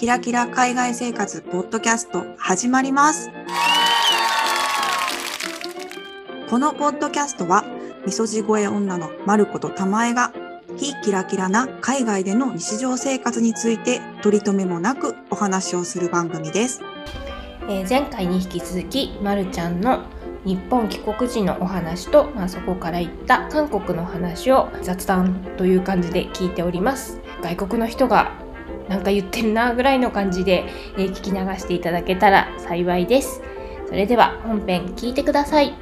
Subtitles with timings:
[0.00, 3.30] キラキラ海外生活ポッドキャスト始まります。
[6.48, 7.66] このポッドキャストは、
[8.06, 10.32] みそじ声女のまることたまえが、
[10.78, 16.80] 非キラキラな海外での日常生活について取り留めもなくお話をする番組です。
[17.68, 20.04] えー前回に引き続き、まるちゃんの
[20.46, 27.20] 日本帰国時のお話と、まあ、そこから行った韓国の話を雑談という感じで聞いております。
[27.42, 28.48] 外国の人が
[28.90, 30.64] なんか言ってるなぐらいの感じで、
[30.98, 33.40] えー聞き流していただけたら幸いです。
[33.86, 35.74] それでは本編聞いてください。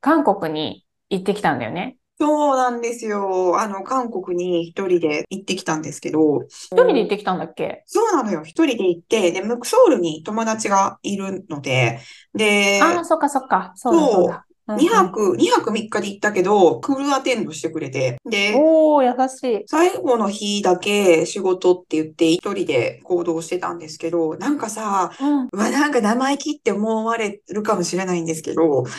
[0.00, 1.96] 韓国に行ってきたんだよね？
[2.18, 3.60] そうなんですよ。
[3.60, 7.82] あの、韓国に一人で行ってきたんですけど、一人で行ってきたんだっけ？
[7.86, 8.42] そうなのよ。
[8.42, 12.00] 一人で行って、で、ムクソールに友達がいるので、
[12.34, 13.72] で、ああ、そっかそっか。
[13.74, 19.64] そう2泊、2泊3日で行ったけど、クールアテンドしてくれて、で、おー、優しい。
[19.66, 25.48] 最後の日だけ仕事って言って一人で行動してたんですけど、なんかさ、うん。
[25.52, 28.92] うわ、なんか生意気って思われるかもしれないんですけど、言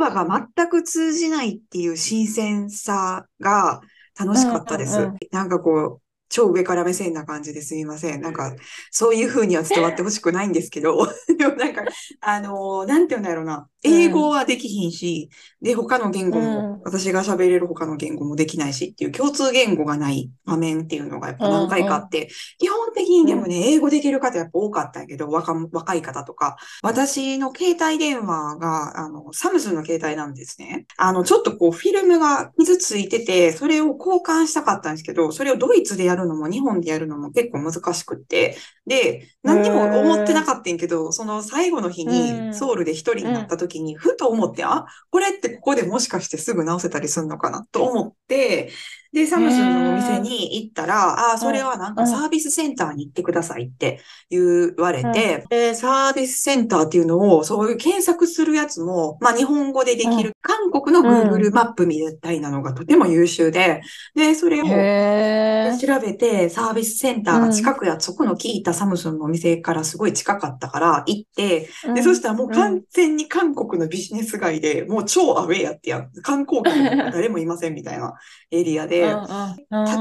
[0.00, 3.80] 葉が全く通じないっていう新鮮さが
[4.18, 5.00] 楽しかったです。
[5.00, 6.05] うんうんうんなんかこう、
[6.36, 8.20] 超上から目線な感じですみません。
[8.20, 8.54] なんか、
[8.90, 11.82] そういう風には伝わってほしくないんですけど、 でもなんか、
[12.20, 13.68] あのーなんて言うんだろうな。
[13.82, 15.30] 英語はできひんし、
[15.62, 16.80] で、他の言語も、うん。
[16.84, 22.28] 私が喋れる他の言語もできないしっていう共通言語がない場面っていうのがやっぱ何回かあって、
[22.58, 30.86] 基本的にでもね、英語できる方やっぱ多かったけど、若も若い方とか、私の携帯電話が、あの、サムスンの携帯なんですね。
[30.96, 42.52] あの、ちょっとこう、フィルムが傷ついてて、それを交換したかったんですけど、それをドイツでやるのも日本でやるのも結構難しくって、で、何にも思ってなかったんやけど、その最後の日うにん。
[42.52, 48.70] ソウルで一人になった時に、ふと思って、あ、これってここでもしかしてすぐ直せたりするのかなと思って、
[49.16, 63.80] で、サムスンのお店に行ったら、ああ、それはなんかサービスセンターに行ってくださいって言われて、で、サービスセンターっていうのを、そういう検索するやつも、まあ日本語でできる、韓国の Google マップみたいなのがとても優秀で、
[64.14, 64.66] で、それを。
[64.66, 76.10] 調べて、サービスセンターが近くや、そこの聞いたサムスンのお店からすごい近かったから行って、で、そしたらもう完全に韓国のビジネス街で、もう超アウェイやってやん。
[76.22, 78.12] 観光客も誰もいませんみたいな
[78.50, 79.05] エリアで、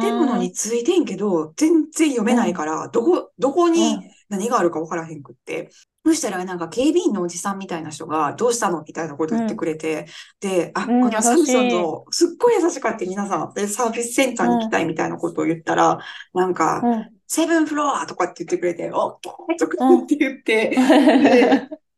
[0.01, 3.99] 建物についてんけど、全然読めないから、どこ、どこに
[4.29, 5.69] 何があるか分からへんくって。
[6.05, 10.05] そしたらなんか警備員のおじさんみたいな人が、どうしたのみたいなこと言ってくれて、
[10.39, 15.99] で、あ、うんこのサムスンの、すっごい優しかった皆さん、で、サービスセンターに行きたいみたいなことを言ったら、
[16.33, 17.09] なんか、うん。
[17.27, 20.77] セブンフロアとかって言ってくれて、オッケーとかって言って、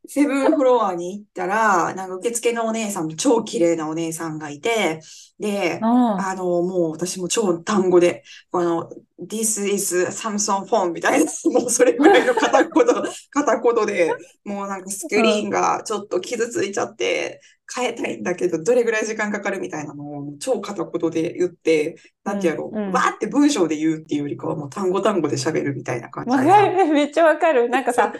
[0.08, 5.00] セブンフロアに行ったら、なんか受付のお姉さんも超綺麗なお姉さんがいて、
[5.38, 12.70] で、あの、もう私も超単語で、この、This is Samsung phone みたいな、 もうそれぐらいの片言、
[13.30, 14.14] 片言で、
[14.44, 17.40] もうなんかスクリーンがちょっと傷ついちゃって、
[17.74, 22.92] 変えたいんだけど、どれぐらい時間かかるみたいなのを超片言で言って、なんてやろう、うんうん。
[22.92, 26.30] わーって文章で言うっていうよりかはもう単語単語で喋るみたいな感じ。
[26.30, 26.86] わでかる。
[26.86, 27.68] めっちゃわかる。
[27.68, 28.14] なんかさ、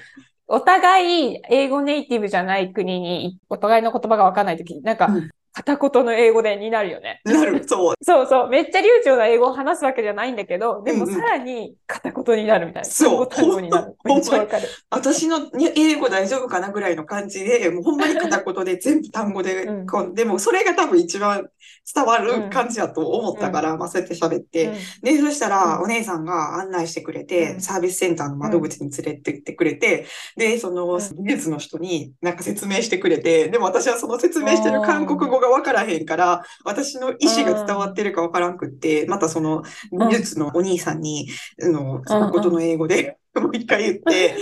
[0.48, 5.22] お互い英語ネイティブじゃない国に、お互いの言葉がわかんないとき、なんか、
[5.52, 7.20] 片言の英語でになるよね。
[7.24, 7.94] なる、そう。
[8.02, 8.48] そうそう。
[8.48, 12.88] めっちゃ流暢な英語を話すわけじゃないんだけど、でもうんうんさらに片言になるみたいな。
[12.88, 13.96] そう単語になる。
[14.04, 14.68] ほんまめっちゃわかる。
[14.90, 21.48] 私のに英語大丈夫かなぐらいの感じで、もうほんまに片言で全部単語で、うんでもそれが多分一番
[21.94, 24.72] 伝わる感じだと思ったから、まあそうやって喋って、
[25.02, 39.62] で、そしたら、うんお姉さんが案内してくれて、うんサービスセンターの窓口に連れてってくれて、で、その、うん技術の人になんか説明してくれて、でも私はその説明してる韓国語がわからへんから、私の意思が伝わってるかわからんくって、またその
[39.92, 41.28] 技術のお兄さんに、
[41.62, 44.36] あの、片言の英語で もう一回言って、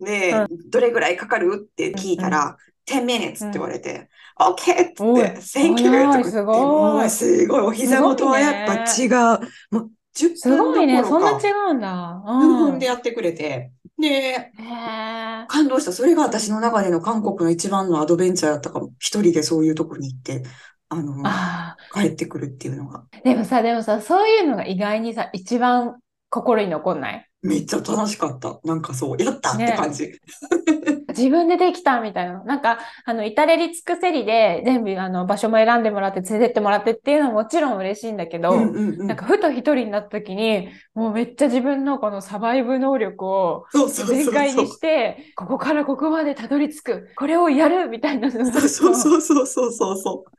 [0.00, 0.34] で、
[0.70, 4.52] どれぐらいかかるって聞いたら、10 minutes って言われて、OK!
[4.52, 5.90] って言って、Thank you!
[5.90, 6.60] とか言って、すごい。
[6.60, 9.06] もうすごい、お膝元はやっぱ違
[9.36, 9.90] う。
[10.20, 11.02] もう10すごいね。
[11.04, 12.22] そんな分どころか、違うんだ。
[12.24, 12.70] 数うん。
[12.72, 14.52] 分でやってくれて、で、
[15.48, 15.92] 感動した。
[15.92, 18.90] それが私の中での韓国の一番のアドベンチャーだったかも。
[18.98, 20.42] 一人でそういうとこに行って、
[20.88, 23.04] あの、あ帰ってくるっていうのが。
[23.20, 25.96] ーでもさ、でもさ、そういうのが意外にさ、一番
[26.30, 27.28] 心に残んない？
[27.42, 28.60] めっちゃ楽しかった。
[28.64, 30.12] なんかそう、やったって感じ。
[31.16, 32.42] 自分でできたみたいな。
[32.44, 44.24] なんか、あの、至れり尽くせりで、全部、あの、場所も選んでもらって、連れてってもらってっていうのはもちろん嬉しいんだけど、うんうんうんなんか、ふと一人になった時に、もうめっちゃ自分のこのサバイブ能力をそうそうそうそう。
[44.24, 50.30] 全開にして、ここからここまでたどり着く、これをやるみたいなのそうそうそうそうそうそう。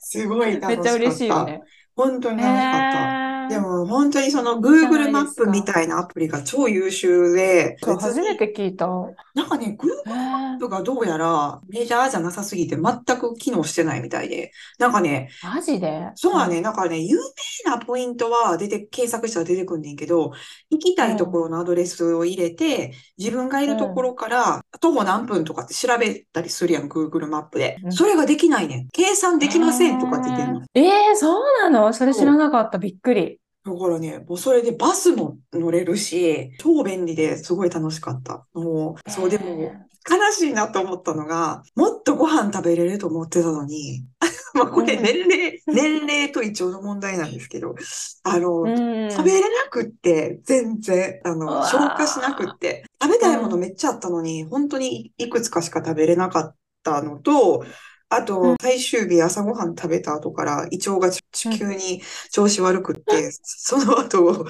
[0.00, 0.68] すごい楽しかった。
[0.68, 1.62] めっちゃ嬉しいよね。
[1.96, 3.26] 本当に楽しかった。
[3.26, 8.86] へーでも本当にその Google マップみたいなアプリが超優秀で、初めて聞いた。
[9.34, 16.10] なんかね、Google マップがどうやらメジャーじゃなさすぎて全く機能してないみたいで、なんかね、マジで？
[16.14, 17.18] そうだね、なんかね、有
[17.64, 20.32] 名なポイントは出て、検索したら出てくんねんけど、
[20.70, 27.88] 行きたいところのアドレスを入れて、自分がいるところから徒歩何分とかって調べたりするやん、Google マップでう。
[27.88, 28.88] んそれができないねん。
[28.92, 30.62] 計算できませんとかって言ってんの。
[30.74, 31.92] えー、えーそうなの？
[31.92, 32.78] それ知らなかった。
[32.78, 33.38] びっくり。
[33.64, 38.44] だからね、もうそれでバスも乗れるし、超便利ですごい楽しかった。
[38.54, 39.72] もう、そうでも、
[40.08, 44.04] 悲しいなと思ったのが、もっとご飯食べれると思ってたのに、
[44.54, 45.02] まあこれうん。
[45.04, 47.76] 年齢、年齢と胃腸の問題なんですけど、
[48.24, 49.10] あの、うん。
[49.10, 57.64] 食べれなくって、全然、あの、消化しなくって、食べたいものめっちゃあったのに、本当にいくつかしか食べれなかったのと、
[58.14, 61.10] あうとん、最終日朝ごはん食べた後から胃腸が
[61.50, 64.46] 急に調子悪くって、その後、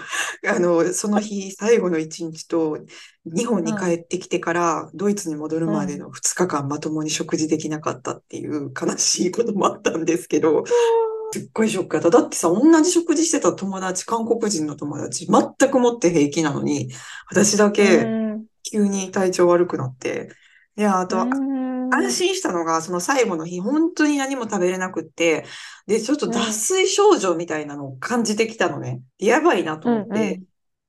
[0.47, 2.79] あの、その日最後の一日と、
[3.25, 10.65] 日本に帰ってきてから、ドイツに戻るまでの2日間まともに食事できなかったっていう悲しいこともあったんですけど、
[11.33, 12.11] すっごいショックやった。
[12.11, 16.91] だってさ、同じ食事してた友達、韓国人の友達、全くもって平気なのに、
[17.31, 18.47] 私だうけん。
[18.73, 20.31] 急に体調悪くなって。
[20.77, 25.45] いや、あと、うん安心したのが、その最後の日、本当に何も食べれなくって、
[25.87, 29.03] で、ちょっと脱水症状みたいなのを感じてきたのね。
[29.19, 30.43] やばいなと思って。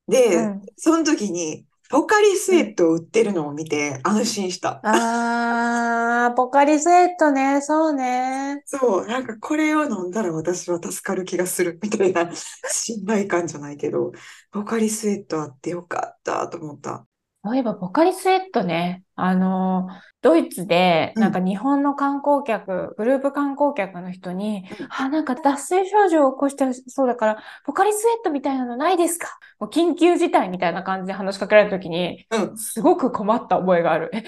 [0.08, 4.82] で、うんその時に、ポカリスエットを売ってるのを見て安心した。
[4.84, 8.64] あー、ポカリスエットね、そうね。
[8.66, 12.32] そう、なんかこれを飲んだら私は助かる気がするみたいな
[12.72, 14.12] 信頼感じゃないけど、
[14.52, 17.06] ポカリスエットあってよかったと思った。
[17.46, 19.90] そういえば、ポカリスエットね、あの、
[20.22, 29.28] ドイツで、うんなんか日本の観光客、グループ観光客の人にうん、あ、なんか脱水症状を起こしてそうだから、ポカリスエットみたいなのないですか？
[29.60, 32.58] もう緊急事態みたいな感じで話しかけられた時に、うん。
[32.58, 34.10] すごく困った覚えがある。
[34.14, 34.24] え、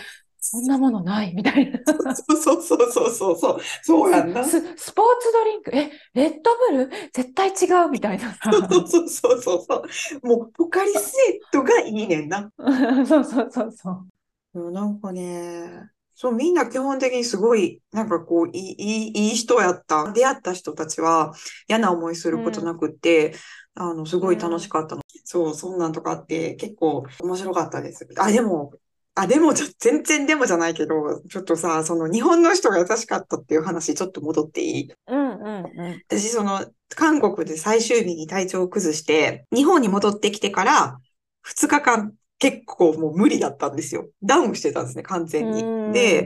[0.48, 1.80] そんなものないみたいな。
[1.86, 3.62] そうそうそうそうそうそう。
[3.82, 4.44] そうやんな。
[4.44, 6.90] ス、スポーツドリンク、え、レッドブル？
[7.14, 8.40] 絶対違うみたいなさ。
[8.52, 9.84] そうそうそうそうそ
[10.24, 10.28] う。
[10.28, 12.52] もう、ポカリスエットがいいねんな。
[13.08, 14.06] そうそうそうそ
[14.54, 14.72] う。
[14.72, 20.14] なんかね、そう、みんな基本的にすごい、なんかこう、いい、いいいい人やった。
[20.14, 21.34] 出会った人たちは
[21.68, 23.34] 嫌な思いすることなくって、
[23.74, 25.02] あの、すごい楽しかったの。
[25.26, 28.08] そう、そんなんとかあって結構面白かったです。
[28.18, 28.72] あ、でも、
[29.16, 34.92] あ、でもちょ、全然でもじゃないけど、ちょっとさ、その日本の人が優しかったっていう話ちょっと戻っていい？
[35.08, 36.04] うんうんうん。
[36.08, 41.00] 私、その、韓国で最終日に体調を崩して、日本に戻ってきてから、
[41.44, 44.10] 2日間結構もう無理だったんですよ。
[44.22, 45.64] ダウンしてたんですね、完全に。
[45.94, 46.24] で、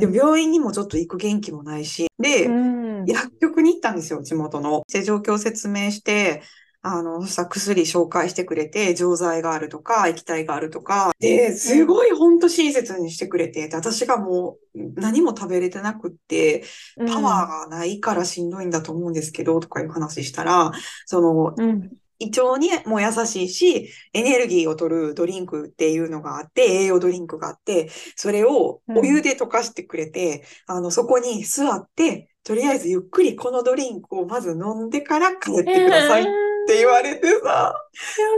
[0.00, 4.82] でも病院にもちょっと行く元気もないし、で、うん薬局に行ったんですよ、地元の。
[4.92, 6.42] で、状況を説明して、
[6.80, 16.64] あの、そしたら薬紹介してくれて、錠剤があるとか、液体があるとか、で、すごいほんと親切にしてくれて、で私がもう何も食べれてなくって、
[16.96, 20.70] パワーがないからしんどいんだと思うんですけど、とかいう話したら、
[21.06, 21.90] その、うん。
[22.20, 37.74] 胃腸にも優しいし、エネルギーを取るドリンクっていうのがあって、栄養ドリンクがあって、それをお湯で溶かしてくれて、あの、そこに座って、とりあえずゆっくりこのドリンクをまず飲んでから帰ってくださいってって言われてさ、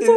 [0.00, 0.10] 優しい。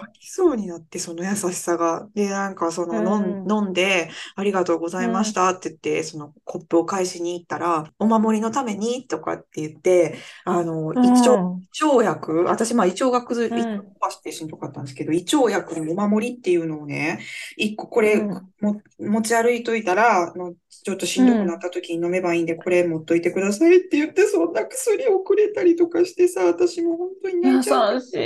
[0.00, 2.08] 泣きそうになって、その優しさが。
[2.14, 9.06] で、なんかその飲ん、うん飲んで、ありがとうございましたって言って、そのコップを返しに行ったら、お守りのために？
[9.06, 17.20] とかって言って、あの、胃腸うん胃腸薬、私、まあ、胃腸が崩れ、うん胃腸がしてしんどかったんですけど、胃腸薬のお守りっていうのをね、
[17.56, 18.28] 一個これ、うん
[18.60, 20.54] も、持ち歩いといたら、あの
[20.84, 28.00] ちょっとしんどくなった時に飲めばいいんで、これ持っといてくださいって言って、そんな薬をくれたりとかしてさ、私も本当に泣優いちゃう。
[28.00, 28.18] しい。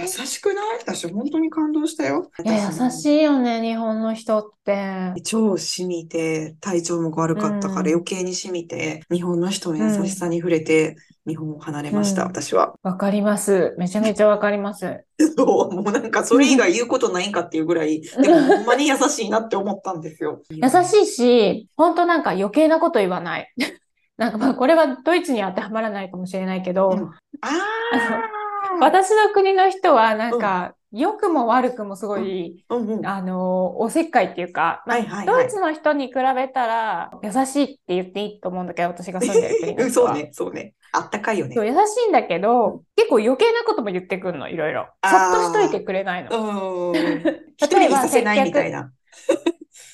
[0.00, 0.78] 優しくない？
[0.80, 2.30] 私、本当に感動したよ。
[2.44, 5.12] いや、優しいよね、日本の人って。
[5.14, 10.96] 腸染みて、体調も悪かったからうん余計に染みて、日本の人の優しさに触れて、
[11.26, 12.74] 日本を離れました、うん私は。
[12.82, 13.74] わかります。
[13.78, 15.04] めちゃめちゃわかります。
[15.36, 20.42] そう、もうなんかそれ以外言うことないんかっていうぐらい、でもほんまに優しいなって思ったんですよ。
[20.50, 23.52] 優しいし、本当なんか余計なこと言わない。
[24.16, 27.10] なんかまあこれはドイツに当てはまらないかもしれないけど、うん
[27.40, 27.46] あ
[27.92, 28.37] あ
[28.80, 33.06] 私の国の人はなんか良くも悪くもすごい、うんうん。
[33.06, 39.90] あの、おせっかいっていうか、まあはいはいはいドイツの人に比べたら優しいって言っていいと思うんだけど、私が住んでる国の。
[39.90, 40.74] そうね、そうね。
[40.92, 41.54] あったかいよね。
[41.56, 44.88] 優しいんだけど、結構余計なことも言ってくるの、いろいろ。
[45.04, 46.90] そっとしといてくれないの。
[46.90, 46.92] うん。
[46.94, 48.90] 例えば一人にさせないみたいな。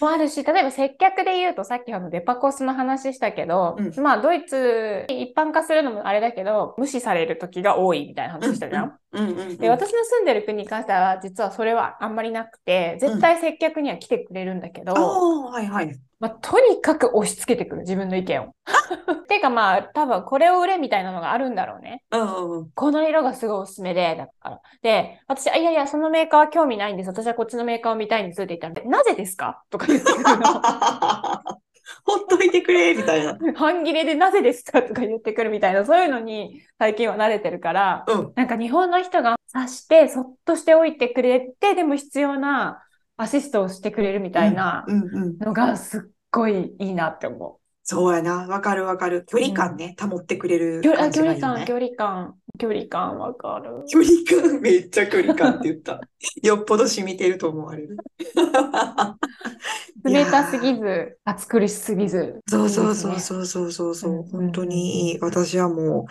[0.00, 8.98] もあるし、例えば接客で言うと、さっきあのデパコスの話したけど、うんまあドイツ一般化するのもあれだけど、無視される時が多いみたいな話したじゃん。
[9.12, 9.56] うんうんうん。
[9.56, 15.98] で、私の住んでる国に関しては、実はそれはあんまりなくて、絶対接客には来てくれるんだけど、はいはい。
[16.20, 18.54] まあ、とにかく押し付けてくる、自分の意見を。
[19.28, 22.02] ていうかまあ、多分これを売れみたいなのがあるんだろうね。
[22.10, 22.70] うんうんうん。
[22.74, 24.60] この色がすごいおすすめで、だから。
[24.82, 27.08] で、私、あいやいや、そのメーカーは興味ないんです。
[27.08, 29.62] 私はこっちのメーカーを見たいんですって言ったら、なぜですか？
[29.70, 30.28] とか言ってくるの。
[32.06, 33.38] ほっといてくれ、みたいな。
[33.54, 34.82] 半切れでなぜですか？
[34.82, 38.32] とか言ってくるみたいな、そういうのに最近は慣れてるから、うん。
[38.36, 42.82] なんか日本の人が察して、そっとしておいてくれて、でも必要な
[43.16, 45.38] アシストをしてくれるみたいなうんうん。
[45.38, 46.00] のがすっ
[46.30, 48.46] ごいいいなって思そうやな。
[48.48, 49.24] わかるわかる。
[49.26, 50.82] 距離感ね、保ってくれるう。
[50.82, 51.66] 距あ感じ距離感、がいいね。
[51.66, 53.84] 距離感、距離感わかる。
[53.86, 56.00] 距離感、 めっちゃ距離感って言った。
[56.42, 57.96] よっぽど染みてると思われる。
[60.04, 62.40] 冷たすぎず、暑苦しすぎず。
[62.48, 64.20] ーそうそうそうそうそうそうそうう。
[64.20, 65.18] ん本当にいい。
[65.20, 66.06] 私はも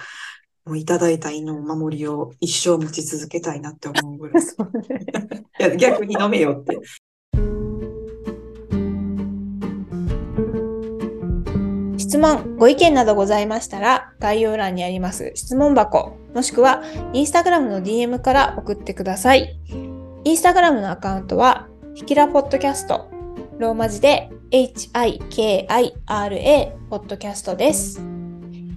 [0.66, 4.38] う、もういただいた犬のお守りを一生持ち続けたいなって思うぐらい。
[4.38, 5.06] い そうね
[5.58, 6.80] や、逆に飲めよって。
[12.24, 19.60] 問、ご意見などございましたら、概要欄にあります質問箱、もしくは、インスタグラムの DM から送ってください。
[20.24, 23.12] インスタグラムのアカウントは、ひきらポッドキャスト、
[23.60, 25.68] ローマ字で HIKIRA
[26.90, 28.02] ポッドキャストです。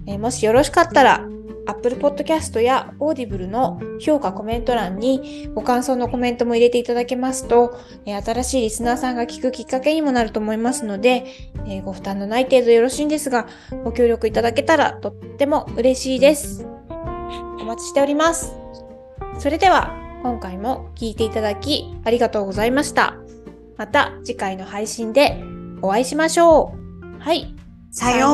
[0.05, 1.25] えもしよろしかったら、
[1.67, 11.25] Apple Podcast や Audible の評価コメント欄にご感想のコメントも入れていただけますと、え新しいリスナーさんが聞くきっかけにもなると思いますので、
[11.67, 13.47] えご負担のない程度よろしいんですが、
[13.83, 16.65] ご協力いただけたらとっても嬉しいです。
[16.89, 18.55] お待ちしております。
[19.39, 23.15] それでは、今回も聞いていただきありがとうございました。
[23.77, 25.43] また次回の配信で
[25.81, 27.19] お会いしましょう。
[27.19, 27.53] はい。
[27.91, 28.31] さよ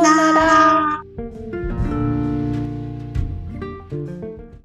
[0.00, 1.05] うなら。